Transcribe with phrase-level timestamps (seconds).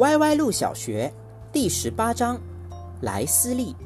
[0.00, 1.12] 歪歪路小学
[1.52, 2.40] 第十八章：
[3.02, 3.76] 莱斯利。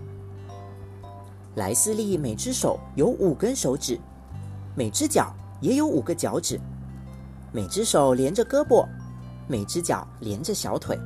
[1.56, 3.98] 莱斯利每只手有五根手指，
[4.76, 6.60] 每只脚也有五个脚趾，
[7.50, 8.86] 每只手连着胳膊，
[9.48, 10.96] 每只脚连着小腿。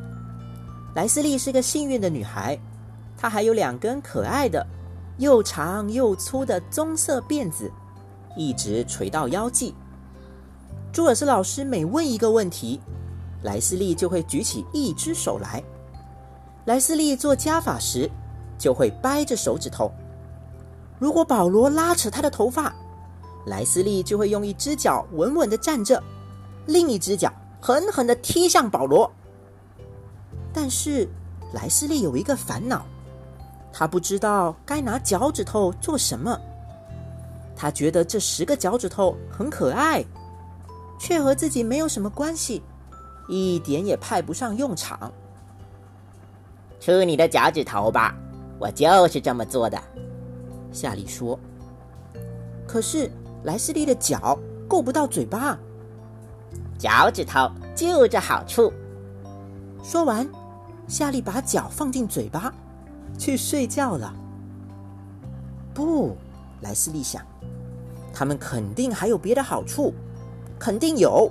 [0.95, 2.59] 莱斯利是个幸运的女孩，
[3.17, 4.67] 她还有两根可爱的、
[5.17, 7.73] 又长又粗的棕色辫子，
[8.37, 9.75] 一直垂到腰际。
[10.93, 12.79] 朱尔斯老师每问一个问题，
[13.43, 15.63] 莱斯利就会举起一只手来。
[16.65, 18.11] 莱斯利做加法时，
[18.59, 19.91] 就会掰着手指头。
[20.99, 22.75] 如果保罗拉扯他的头发，
[23.47, 26.03] 莱斯利就会用一只脚稳稳的站着，
[26.67, 29.11] 另一只脚狠狠的踢向保罗。
[30.53, 31.09] 但是
[31.53, 32.85] 莱斯利有一个烦恼，
[33.73, 36.39] 他不知道该拿脚趾头做什么。
[37.57, 40.05] 他觉得这十个脚趾头很可爱，
[40.99, 42.63] 却和自己没有什么关系，
[43.29, 45.13] 一点也派不上用场。
[46.81, 48.15] 吃你的脚趾头吧，
[48.59, 49.79] 我就是这么做的。
[50.73, 51.39] 夏利说
[52.67, 53.11] ：“可是
[53.45, 55.59] 莱斯利的脚够不到嘴巴，
[56.79, 58.73] 脚趾头就这好处。”
[59.83, 60.29] 说完，
[60.87, 62.53] 夏利把脚放进嘴巴，
[63.19, 64.15] 去睡觉了。
[65.75, 66.17] 不，
[66.61, 67.23] 莱斯利想，
[68.13, 69.95] 他们肯定还有别的好处，
[70.59, 71.31] 肯定有。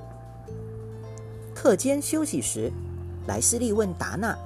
[1.59, 2.71] 课间休息时，
[3.25, 4.37] 莱斯利问达纳：“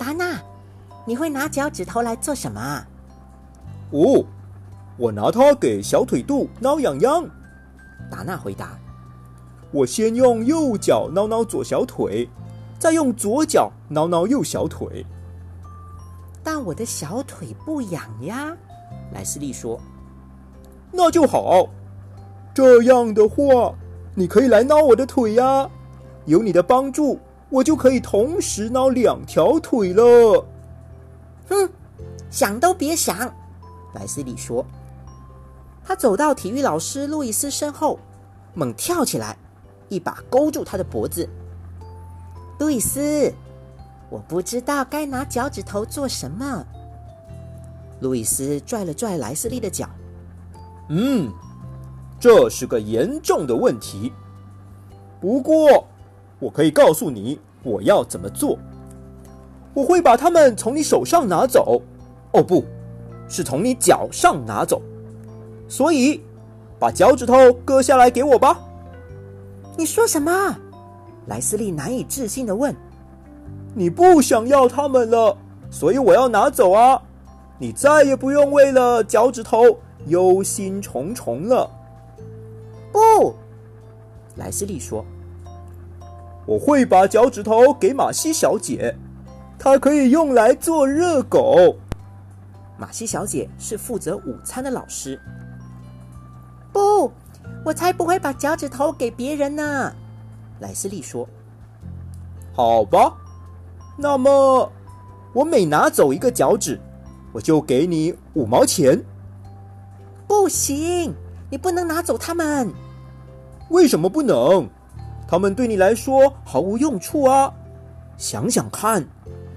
[0.00, 0.40] 达纳，
[1.04, 2.88] 你会拿脚趾头来做什么啊？”
[3.92, 4.24] 哦，
[4.96, 7.28] 我拿它给小腿肚挠痒痒。
[8.10, 8.78] 达纳回答
[9.72, 12.26] ：“我先用右脚挠挠左小腿，
[12.78, 15.04] 再用左脚挠挠右小腿。”
[16.42, 18.56] 但我的小腿不痒呀，
[19.12, 19.78] 莱斯利说。
[20.90, 21.68] “那就好，
[22.54, 23.74] 这样的话，
[24.14, 25.68] 你可以来挠我的腿呀。
[26.30, 30.46] 有你的帮助，我就可以同时挠两条腿了。”
[31.50, 31.68] 哼，
[32.30, 33.34] 想都别想。
[33.94, 34.64] 莱斯利说
[35.84, 37.98] ：“他走到体育老师路易斯身后，
[38.54, 39.36] 猛跳起来，
[39.88, 41.28] 一把勾住他的脖子。
[42.60, 43.34] 路易斯，
[44.08, 46.64] 我不知道该拿脚趾头做什么。”
[47.98, 49.88] 路易斯拽了拽莱斯利的脚。
[50.90, 51.28] “嗯，
[52.20, 54.12] 这是个严重的问题。
[55.20, 55.86] 不过，
[56.40, 58.58] 我可以告诉你我要怎么做。
[59.72, 61.80] 我会把它们从你手上拿走。
[62.32, 62.64] 哦，不。”
[63.32, 64.82] 是从你脚上拿走，
[65.68, 66.20] 所以
[66.80, 68.58] 把脚趾头割下来给我吧。
[69.76, 70.58] 你说什么？
[71.26, 72.74] 莱斯利难以置信的问。
[73.72, 75.38] 你不想要它们了，
[75.70, 77.00] 所以我要拿走啊！
[77.56, 81.70] 你再也不用为了脚趾头忧心忡忡了。
[82.90, 83.32] 不，
[84.34, 85.04] 莱斯利说。
[86.46, 88.96] 我会把脚趾头给马西小姐，
[89.58, 91.76] 她可以用来做热狗。
[92.78, 95.20] 马西小姐是负责午餐的老师。
[96.72, 97.12] 不，
[97.64, 99.92] 我才不会把脚趾头给别人呢。
[100.60, 101.28] 莱斯利说
[102.54, 103.16] ：“好吧，
[103.96, 104.70] 那么
[105.32, 106.80] 我每拿走一个脚趾，
[107.32, 109.02] 我就给你五毛钱。”
[110.26, 111.14] 不行，
[111.50, 112.72] 你不能拿走它们。
[113.68, 114.68] 为什么不能？
[115.30, 117.54] 他们对你来说毫无用处啊！
[118.16, 119.06] 想想看，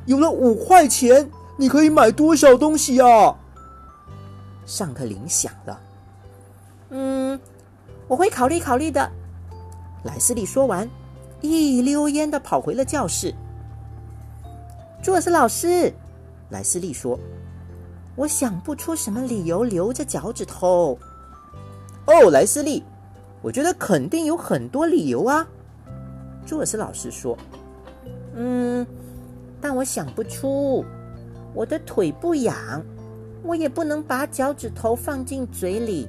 [0.06, 1.28] 有了五块钱。
[1.58, 3.36] 你可以买多少东西啊？
[4.68, 5.80] 上课铃响了。
[6.90, 7.40] 嗯，
[8.08, 9.12] 我会考虑考虑的。
[10.04, 10.88] 莱斯利说完，
[11.42, 13.34] 一溜烟的跑回了教室。
[15.02, 15.92] 朱尔斯老师，
[16.50, 17.20] 莱斯利说
[18.16, 20.98] ：“我想不出什么理由留着脚趾头。”
[22.06, 22.84] 哦，莱斯利，
[23.42, 25.48] 我觉得肯定有很多理由啊。
[26.54, 27.36] 朱尔斯老师说
[28.38, 28.86] ：“嗯，
[29.60, 30.86] 但我想不出。”
[31.52, 32.80] 我的腿不痒，
[33.42, 36.08] 我也不能把脚趾头放进嘴里。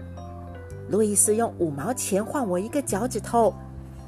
[0.91, 3.55] 路易斯用五毛钱换我一个脚趾头，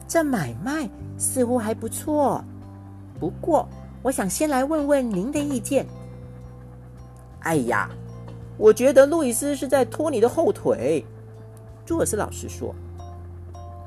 [0.06, 0.87] 这买卖
[1.17, 2.44] 似乎还不错。
[3.19, 3.67] 不过，
[4.03, 5.87] 我想先来问问您的意见。
[7.41, 7.88] 哎呀，
[8.59, 11.03] 我觉得路易斯是在拖你的后腿。
[11.87, 12.75] 朱尔斯老师说：“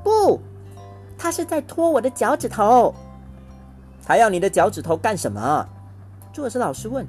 [0.02, 0.40] 不，
[1.20, 2.94] 他是在拖我的脚趾头。
[4.02, 5.68] 他要你的脚趾头干什么？”
[6.32, 7.06] 朱尔斯老师问。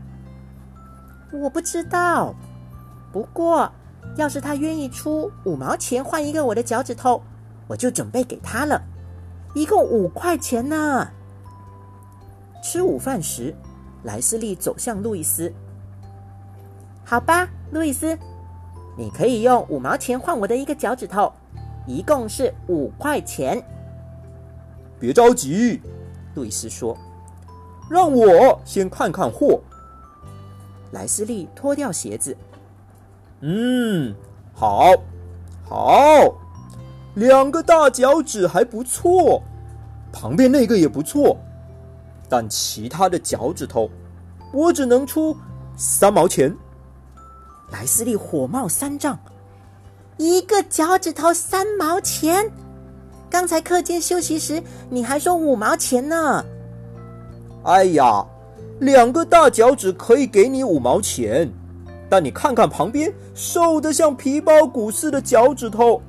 [1.32, 2.36] 我不知道，
[3.14, 3.72] 不过
[4.18, 7.22] 要是他愿意出五毛钱换一个我的脚趾头，
[7.68, 8.82] 我就准备给他了，
[9.56, 11.08] 一共五块钱呢。
[12.62, 13.56] 吃午饭时，
[14.04, 15.54] 莱斯利走向路易斯。
[17.06, 18.18] 好吧，路易斯，
[18.98, 21.32] 你可以用五毛钱换我的一个脚趾头，
[21.88, 23.64] 一共是五块钱。
[25.02, 25.82] 别着急，
[26.36, 26.96] 路易斯说
[27.90, 29.60] ：“让我先看看货。
[30.92, 32.38] 莱斯利脱掉鞋子，
[33.40, 34.14] 嗯，
[34.54, 34.94] 好，
[35.68, 36.36] 好，
[37.16, 39.42] 两个大脚趾还不错，
[40.14, 41.36] 旁边那个也不错，
[42.30, 43.90] 但其他的脚趾头，
[44.54, 45.36] 我只能出
[45.76, 46.56] 三毛钱。
[47.72, 49.18] 莱斯利火冒三丈，
[50.18, 52.52] 一个脚趾头三毛钱？
[53.32, 56.46] 刚才课间休息时你还说五毛钱呢。
[57.64, 58.26] 哎呀！
[58.80, 61.50] 两个大脚趾可以给你五毛钱，
[62.10, 66.02] 但你看看旁边瘦的像皮包骨似的脚趾头，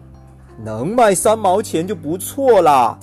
[0.65, 2.99] 能卖三毛钱就不错啦。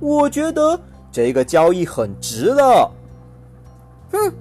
[0.00, 0.78] 我觉得
[1.10, 2.92] 这个交易很值了。
[4.12, 4.32] 哼，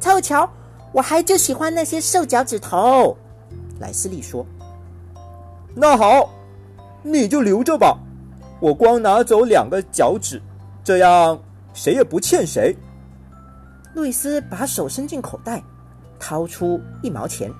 [0.00, 0.50] 凑巧，
[0.92, 3.16] 我还就喜欢那些瘦脚趾头。
[3.78, 4.44] 莱斯利说
[5.72, 6.28] ：“那好，
[7.02, 7.96] 你就留着吧，
[8.60, 10.40] 我光拿走两个脚趾，
[10.84, 11.40] 这样
[11.72, 12.76] 谁也不欠谁。”
[13.94, 15.62] 路易斯把手伸进口袋，
[16.18, 17.50] 掏出一毛钱。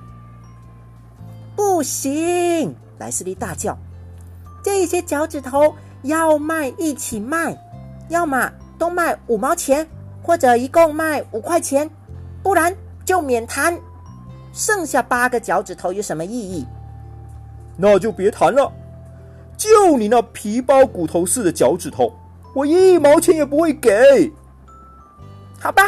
[1.56, 2.74] 不行！
[2.98, 3.76] 莱斯利大叫
[4.62, 7.56] ：“这些脚趾头要卖一起卖，
[8.08, 9.86] 要么都卖五毛钱，
[10.22, 11.90] 或者一共卖五块钱，
[12.42, 12.74] 不然
[13.04, 13.78] 就免谈。
[14.52, 16.66] 剩下八个脚趾头有什么意义？
[17.76, 18.70] 那就别谈了。
[19.60, 22.10] 就你那皮包骨头似的脚趾头，
[22.54, 24.32] 我一毛钱也不会给。
[25.58, 25.82] 好吧。”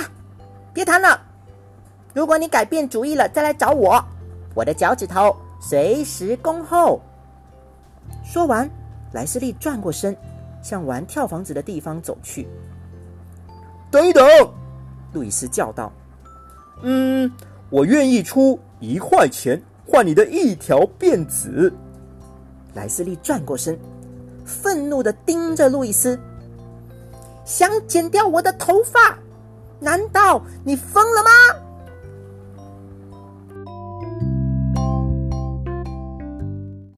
[0.75, 1.19] 别谈了，
[2.13, 4.05] 如果你改变主意了，再来找我。
[4.55, 7.01] 我的脚趾头随时恭候。
[8.23, 8.69] 说完，
[9.13, 10.15] 莱斯利转过身，
[10.63, 12.47] 向玩跳房子的地方走去。
[13.91, 14.27] 等一等，
[15.15, 15.91] 路易斯叫道
[16.85, 17.33] ：“嗯，
[17.71, 21.73] 我愿意出一块钱换你的一条辫子。”
[22.75, 23.79] 莱斯利转过身，
[24.45, 26.19] 愤怒的盯着路易斯
[27.45, 29.19] ：“想剪掉我的头发？”
[29.81, 31.31] 难道你疯了吗？